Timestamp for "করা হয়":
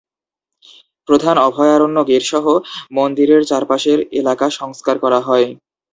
5.03-5.47